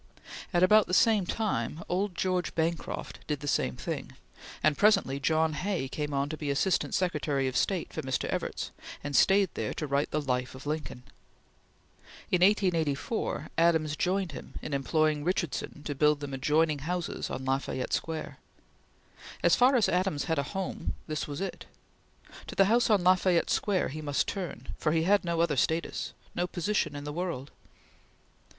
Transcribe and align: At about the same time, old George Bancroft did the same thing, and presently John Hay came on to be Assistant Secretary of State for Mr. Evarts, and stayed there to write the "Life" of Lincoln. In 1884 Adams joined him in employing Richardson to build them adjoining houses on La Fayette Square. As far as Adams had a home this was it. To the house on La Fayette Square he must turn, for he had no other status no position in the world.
At 0.51 0.63
about 0.63 0.87
the 0.87 0.95
same 0.95 1.27
time, 1.27 1.83
old 1.87 2.15
George 2.15 2.55
Bancroft 2.55 3.19
did 3.27 3.39
the 3.41 3.47
same 3.47 3.75
thing, 3.75 4.13
and 4.63 4.75
presently 4.75 5.19
John 5.19 5.53
Hay 5.53 5.87
came 5.87 6.11
on 6.11 6.27
to 6.29 6.37
be 6.37 6.49
Assistant 6.49 6.95
Secretary 6.95 7.47
of 7.47 7.55
State 7.55 7.93
for 7.93 8.01
Mr. 8.01 8.27
Evarts, 8.33 8.71
and 9.03 9.15
stayed 9.15 9.51
there 9.53 9.75
to 9.75 9.85
write 9.85 10.09
the 10.09 10.19
"Life" 10.19 10.55
of 10.55 10.65
Lincoln. 10.65 11.03
In 12.31 12.41
1884 12.41 13.49
Adams 13.59 13.95
joined 13.95 14.31
him 14.31 14.55
in 14.59 14.73
employing 14.73 15.23
Richardson 15.23 15.83
to 15.83 15.93
build 15.93 16.19
them 16.19 16.33
adjoining 16.33 16.79
houses 16.79 17.29
on 17.29 17.45
La 17.45 17.59
Fayette 17.59 17.93
Square. 17.93 18.39
As 19.43 19.55
far 19.55 19.75
as 19.75 19.87
Adams 19.87 20.23
had 20.23 20.39
a 20.39 20.49
home 20.57 20.95
this 21.05 21.27
was 21.27 21.41
it. 21.41 21.67
To 22.47 22.55
the 22.55 22.65
house 22.65 22.89
on 22.89 23.03
La 23.03 23.13
Fayette 23.13 23.51
Square 23.51 23.89
he 23.89 24.01
must 24.01 24.27
turn, 24.27 24.69
for 24.79 24.93
he 24.93 25.03
had 25.03 25.23
no 25.23 25.41
other 25.41 25.55
status 25.55 26.13
no 26.33 26.47
position 26.47 26.95
in 26.95 27.03
the 27.03 27.13
world. 27.13 27.51